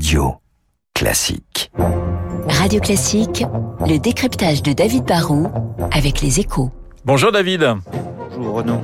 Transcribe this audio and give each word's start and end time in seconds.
Radio 0.00 0.36
Classique. 0.94 1.70
Radio 2.48 2.80
Classique, 2.80 3.44
le 3.86 3.98
décryptage 3.98 4.62
de 4.62 4.72
David 4.72 5.04
Barrault 5.04 5.48
avec 5.92 6.22
les 6.22 6.40
échos. 6.40 6.70
Bonjour 7.04 7.30
David. 7.30 7.66
Bonjour 8.34 8.54
Renaud. 8.54 8.80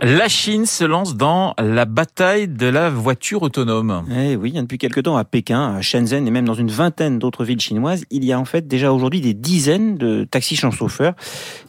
La 0.00 0.28
Chine 0.28 0.64
se 0.64 0.84
lance 0.84 1.16
dans 1.16 1.54
la 1.58 1.84
bataille 1.84 2.46
de 2.46 2.68
la 2.68 2.88
voiture 2.88 3.42
autonome. 3.42 4.04
Eh 4.16 4.36
oui, 4.36 4.52
depuis 4.52 4.78
quelque 4.78 5.00
temps 5.00 5.16
à 5.16 5.24
Pékin, 5.24 5.74
à 5.74 5.80
Shenzhen 5.80 6.24
et 6.24 6.30
même 6.30 6.44
dans 6.44 6.54
une 6.54 6.70
vingtaine 6.70 7.18
d'autres 7.18 7.44
villes 7.44 7.60
chinoises, 7.60 8.04
il 8.10 8.24
y 8.24 8.32
a 8.32 8.38
en 8.38 8.44
fait 8.44 8.68
déjà 8.68 8.92
aujourd'hui 8.92 9.20
des 9.20 9.34
dizaines 9.34 9.96
de 9.96 10.22
taxis 10.22 10.54
sans 10.54 10.70
chauffeur 10.70 11.14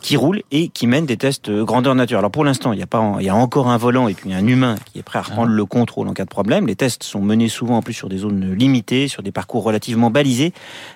qui 0.04 0.16
roulent 0.16 0.44
et 0.52 0.68
qui 0.68 0.86
mènent 0.86 1.08
des 1.08 1.18
tests 1.18 1.50
grandeur 1.50 1.96
nature. 1.96 2.20
Alors 2.20 2.30
pour 2.30 2.46
l'instant, 2.46 2.72
il 2.72 2.78
y 2.78 2.84
a 2.84 2.88
pas, 2.88 3.16
il 3.20 3.26
y 3.26 3.30
a 3.30 3.36
encore 3.36 3.68
un 3.68 3.78
volant 3.78 4.08
et 4.08 4.14
puis 4.14 4.32
un 4.32 4.46
humain 4.46 4.76
qui 4.86 5.00
est 5.00 5.04
prêt 5.04 5.18
à 5.18 5.24
reprendre 5.24 5.52
le 5.52 5.66
contrôle 5.66 6.08
en 6.08 6.14
cas 6.14 6.26
de 6.26 6.30
problème. 6.30 6.68
Les 6.68 6.76
tests 6.76 7.04
sont 7.04 7.22
menés 7.22 7.50
souvent 7.50 7.78
en 7.78 7.82
plus 7.82 7.96
sur 7.96 8.10
des 8.10 8.20
zones 8.20 8.54
limitées, 8.54 9.08
sur 9.08 9.24
des 9.24 9.32
parcours 9.32 9.64
relativement 9.64 10.12
balisés. 10.12 10.54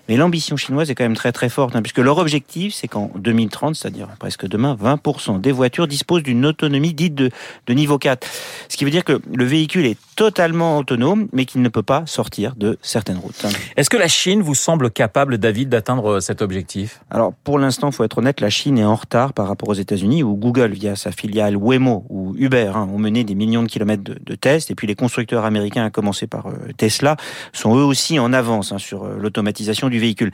Mais 0.07 0.18
l'ambition 0.18 0.55
chinoise 0.55 0.91
est 0.91 0.95
quand 0.95 1.04
même 1.04 1.15
très 1.15 1.31
très 1.31 1.49
forte, 1.49 1.76
hein, 1.76 1.81
puisque 1.81 1.98
leur 1.98 2.20
objectif, 2.20 2.76
c'est 2.76 2.88
qu'en 2.88 3.09
2030, 3.15 3.76
c'est-à-dire 3.76 4.07
presque 4.20 4.45
demain, 4.45 4.77
20% 4.79 5.41
des 5.41 5.52
voitures 5.52 5.88
disposent 5.88 6.21
d'une 6.21 6.45
autonomie 6.45 6.93
dite 6.93 7.15
de 7.15 7.23
de, 7.68 7.73
niveau 7.73 7.98
4. 7.98 8.27
Ce 8.70 8.77
qui 8.77 8.86
veut 8.86 8.91
dire 8.91 9.04
que 9.04 9.22
le 9.34 9.45
véhicule 9.45 9.86
est 9.86 9.98
totalement 10.16 10.77
autonome, 10.77 11.27
mais 11.34 11.46
qu'il 11.46 11.62
ne 11.62 11.70
peut 11.70 11.84
pas 11.84 12.04
sortir 12.05 12.55
de 12.55 12.77
certaines 12.82 13.18
routes. 13.18 13.46
Est-ce 13.77 13.90
que 13.90 13.98
la 13.98 14.08
Chine 14.08 14.41
vous 14.41 14.55
semble 14.55 14.91
capable, 14.91 15.38
David, 15.38 15.70
d'atteindre 15.70 16.20
cet 16.20 16.41
objectif? 16.41 17.02
Alors, 17.09 17.34
pour 17.44 17.59
l'instant, 17.59 17.90
il 17.90 17.94
faut 17.94 18.04
être 18.04 18.20
honnête, 18.20 18.41
la 18.41 18.49
Chine 18.49 18.77
est 18.77 18.84
en 18.84 18.96
retard 18.96 19.34
par 19.34 19.48
rapport 19.48 19.70
aux 19.70 19.73
États-Unis, 19.73 20.23
où 20.23 20.36
Google, 20.36 20.72
via 20.73 20.96
sa 20.96 21.12
filiale 21.12 21.58
Waymo 21.58 22.05
ou 22.09 22.36
Uber, 22.38 22.72
hein, 22.76 22.88
ont 22.94 22.99
mené 22.99 23.24
des 23.24 23.35
millions 23.35 23.63
de 23.63 23.68
kilomètres 23.68 24.04
de, 24.04 24.35
tests, 24.35 24.71
et 24.71 24.76
puis 24.76 24.88
les 24.88 24.96
constructeurs 24.96 25.46
américains, 25.46 25.85
à 25.85 25.90
commencer 25.90 26.27
par 26.27 26.48
euh, 26.48 26.71
Tesla, 26.77 27.18
sont 27.52 27.76
eux 27.76 27.84
aussi 27.84 28.20
en 28.20 28.34
avance 28.34 28.71
hein, 28.71 28.77
sur 28.77 29.04
euh, 29.04 29.18
l'automatisation 29.20 29.90
du 29.90 29.99
véhicule. 29.99 30.32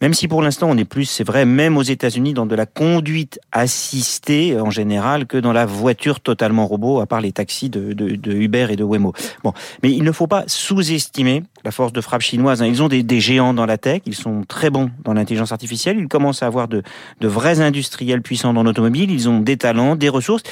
Même 0.00 0.14
si 0.14 0.28
pour 0.28 0.42
l'instant, 0.42 0.68
on 0.70 0.76
est 0.76 0.84
plus, 0.84 1.04
c'est 1.04 1.24
vrai, 1.24 1.44
même 1.44 1.76
aux 1.76 1.82
États-Unis, 1.82 2.34
dans 2.34 2.46
de 2.46 2.54
la 2.54 2.66
conduite 2.66 3.40
assistée 3.52 4.58
en 4.60 4.70
général, 4.70 5.26
que 5.26 5.38
dans 5.38 5.52
la 5.52 5.66
voiture 5.66 6.20
totalement 6.26 6.66
robot, 6.66 6.98
à 7.00 7.06
part 7.06 7.20
les 7.20 7.30
taxis 7.30 7.70
de, 7.70 7.94
Uber 8.26 8.66
et 8.70 8.76
de 8.76 8.82
Waymo. 8.82 9.12
Bon, 9.44 9.52
mais 9.84 9.92
il 9.92 10.02
ne 10.02 10.10
faut 10.10 10.26
pas 10.26 10.42
sous-estimer 10.48 11.44
la 11.64 11.70
force 11.70 11.92
de 11.92 12.00
frappe 12.00 12.22
chinoise. 12.22 12.62
Hein. 12.62 12.66
Ils 12.66 12.82
ont 12.82 12.88
des, 12.88 13.04
des, 13.04 13.20
géants 13.20 13.54
dans 13.54 13.64
la 13.64 13.78
tech, 13.78 14.02
ils 14.06 14.14
sont 14.16 14.42
très 14.46 14.68
bons 14.68 14.90
dans 15.04 15.14
l'intelligence 15.14 15.52
artificielle, 15.52 15.98
ils 15.98 16.08
commencent 16.08 16.42
à 16.42 16.46
avoir 16.46 16.66
de, 16.66 16.82
de 17.20 17.28
vrais 17.28 17.60
industriels 17.60 18.22
puissants 18.22 18.52
dans 18.52 18.64
l'automobile, 18.64 19.12
ils 19.12 19.28
ont 19.28 19.38
des 19.38 19.56
talents, 19.56 19.94
des 19.94 20.08
ressources, 20.08 20.42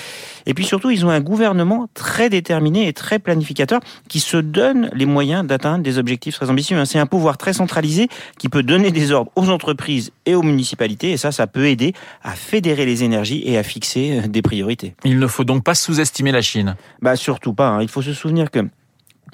et 0.46 0.54
puis 0.54 0.64
surtout, 0.64 0.90
ils 0.90 1.04
ont 1.04 1.10
un 1.10 1.20
gouvernement 1.20 1.88
très 1.94 2.30
déterminé 2.30 2.86
et 2.86 2.92
très 2.92 3.18
planificateur 3.18 3.80
qui 4.08 4.20
se 4.20 4.36
donne 4.36 4.90
les 4.92 5.06
moyens 5.06 5.44
d'atteindre 5.44 5.82
des 5.82 5.98
objectifs 5.98 6.36
très 6.36 6.50
ambitieux. 6.50 6.78
Hein. 6.78 6.84
C'est 6.84 7.00
un 7.00 7.06
pouvoir 7.06 7.36
très 7.36 7.52
centralisé 7.52 8.08
qui 8.38 8.48
peut 8.48 8.62
donner 8.62 8.92
des 8.92 9.10
ordres 9.10 9.32
aux 9.34 9.50
entreprises 9.50 10.12
et 10.24 10.36
aux 10.36 10.42
municipalités, 10.42 11.10
et 11.10 11.16
ça, 11.16 11.32
ça 11.32 11.48
peut 11.48 11.66
aider 11.66 11.94
à 12.22 12.32
fédérer 12.32 12.86
les 12.86 13.02
énergies 13.02 13.42
et 13.44 13.58
à 13.58 13.64
fixer 13.64 14.20
euh, 14.20 14.28
des 14.28 14.42
priorités. 14.42 14.94
Il 15.04 15.18
ne 15.18 15.26
faut 15.26 15.44
donc 15.44 15.63
pas 15.64 15.74
sous-estimer 15.74 16.30
la 16.30 16.42
Chine. 16.42 16.76
Bah 17.02 17.16
surtout 17.16 17.54
pas. 17.54 17.68
Hein. 17.68 17.82
Il 17.82 17.88
faut 17.88 18.02
se 18.02 18.12
souvenir 18.12 18.50
que 18.50 18.60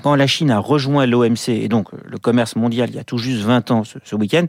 quand 0.03 0.15
la 0.15 0.27
Chine 0.27 0.51
a 0.51 0.59
rejoint 0.59 1.07
l'OMC 1.07 1.49
et 1.49 1.69
donc 1.69 1.89
le 2.05 2.19
commerce 2.19 2.57
mondial 2.57 2.91
il 2.91 2.97
y 2.97 2.99
a 2.99 3.05
tout 3.05 3.19
juste 3.19 3.43
20 3.43 3.71
ans 3.71 3.83
ce, 3.85 4.15
week-end, 4.15 4.47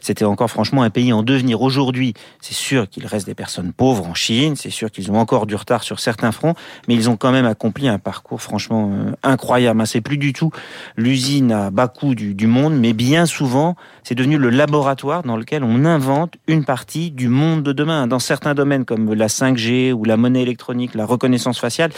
c'était 0.00 0.24
encore 0.24 0.50
franchement 0.50 0.82
un 0.82 0.90
pays 0.90 1.12
en 1.12 1.22
devenir. 1.22 1.62
Aujourd'hui, 1.62 2.14
c'est 2.40 2.54
sûr 2.54 2.88
qu'il 2.88 3.06
reste 3.06 3.26
des 3.26 3.34
personnes 3.34 3.72
pauvres 3.72 4.06
en 4.06 4.14
Chine, 4.14 4.56
c'est 4.56 4.70
sûr 4.70 4.90
qu'ils 4.90 5.10
ont 5.10 5.16
encore 5.16 5.46
du 5.46 5.54
retard 5.54 5.82
sur 5.82 6.00
certains 6.00 6.32
fronts, 6.32 6.54
mais 6.86 6.94
ils 6.94 7.10
ont 7.10 7.16
quand 7.16 7.32
même 7.32 7.46
accompli 7.46 7.88
un 7.88 7.98
parcours 7.98 8.40
franchement 8.40 8.90
euh, 8.92 9.12
incroyable. 9.22 9.86
C'est 9.86 10.00
plus 10.00 10.18
du 10.18 10.32
tout 10.32 10.50
l'usine 10.96 11.52
à 11.52 11.70
bas 11.70 11.88
coût 11.88 12.14
du, 12.14 12.34
du 12.34 12.46
monde, 12.46 12.74
mais 12.74 12.92
bien 12.92 13.26
souvent, 13.26 13.76
c'est 14.02 14.14
devenu 14.14 14.38
le 14.38 14.50
laboratoire 14.50 15.22
dans 15.22 15.36
lequel 15.36 15.64
on 15.64 15.84
invente 15.84 16.34
une 16.46 16.64
partie 16.64 17.10
du 17.10 17.28
monde 17.28 17.62
de 17.62 17.72
demain. 17.72 18.06
Dans 18.06 18.18
certains 18.18 18.54
domaines 18.54 18.84
comme 18.84 19.12
la 19.14 19.26
5G 19.26 19.92
ou 19.92 20.04
la 20.04 20.16
monnaie 20.16 20.42
électronique, 20.42 20.94
la 20.94 21.06
reconnaissance 21.06 21.58
faciale, 21.58 21.90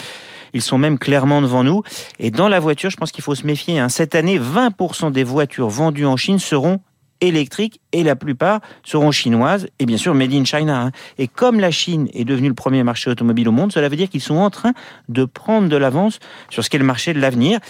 ils 0.53 0.63
sont 0.63 0.79
même 0.79 0.99
clairement 0.99 1.43
devant 1.43 1.65
nous. 1.65 1.83
Et 2.19 2.31
dans 2.31 2.49
la 2.49 2.61
voiture, 2.61 2.91
je 2.91 2.97
pense 2.97 3.13
qu'il 3.13 3.25
faut 3.25 3.35
se 3.35 3.47
méfier. 3.47 3.79
Hein. 3.79 3.89
Cette 3.89 4.15
année, 4.15 4.39
20% 4.39 5.13
des 5.13 5.25
voitures 5.25 5.69
vendues 5.69 6.07
en 6.07 6.17
Chine 6.17 6.39
seront 6.39 6.81
électriques 7.21 7.81
et 7.93 8.03
la 8.03 8.17
plupart 8.17 8.61
seront 8.83 9.11
chinoises 9.11 9.69
et 9.79 9.87
bien 9.87 9.97
sûr 9.97 10.15
made 10.15 10.33
in 10.33 10.45
China. 10.45 10.83
Hein. 10.83 10.91
Et 11.19 11.29
comme 11.29 11.61
la 11.61 11.71
Chine 11.71 12.09
est 12.15 12.25
devenue 12.25 12.49
le 12.49 12.55
premier 12.55 12.83
marché 12.83 13.11
automobile 13.11 13.49
au 13.49 13.53
monde, 13.53 13.73
cela 13.73 13.89
veut 13.89 13.97
dire 13.97 14.09
qu'ils 14.09 14.21
sont 14.21 14.37
en 14.37 14.51
train 14.51 14.73
de 15.09 15.25
prendre 15.25 15.69
de 15.69 15.77
l'avance 15.77 16.19
sur 16.49 16.65
ce 16.65 16.71
qu'est 16.71 16.79
le 16.79 16.85
marché 16.85 17.13
de 17.13 17.21
l'avenir. 17.21 17.61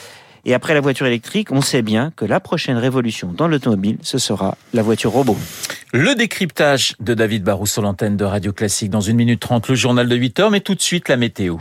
Et 0.47 0.54
après 0.54 0.72
la 0.72 0.80
voiture 0.80 1.06
électrique, 1.06 1.52
on 1.52 1.60
sait 1.60 1.82
bien 1.82 2.12
que 2.16 2.24
la 2.24 2.41
prochaine 2.41 2.78
révolution 2.78 3.30
dans 3.30 3.47
l'automobile, 3.47 3.98
ce 4.02 4.16
sera 4.16 4.56
la 4.72 4.82
voiture 4.82 5.10
robot. 5.10 5.36
Le 5.92 6.14
décryptage 6.14 6.94
de 6.98 7.12
David 7.12 7.44
Barrou 7.44 7.66
sur 7.66 7.82
l'antenne 7.82 8.16
de 8.16 8.24
Radio 8.24 8.52
Classique 8.52 8.91
dans 8.91 9.02
une 9.02 9.16
minute 9.16 9.41
trente, 9.41 9.68
le 9.68 9.74
journal 9.74 10.08
de 10.08 10.16
8 10.16 10.41
heures, 10.41 10.50
mais 10.50 10.60
tout 10.60 10.74
de 10.74 10.80
suite 10.80 11.10
la 11.10 11.18
météo. 11.18 11.58